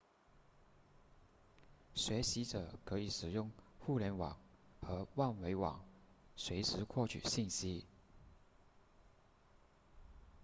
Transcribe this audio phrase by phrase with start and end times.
[1.93, 4.35] 学习者可以使用互联网
[4.81, 5.79] 和万维网
[6.35, 7.85] 随时获取信息